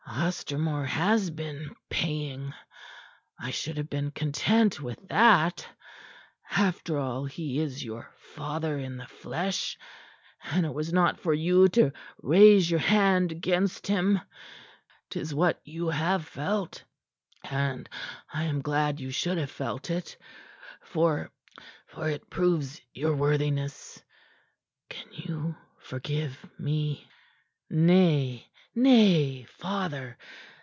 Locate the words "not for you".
10.93-11.69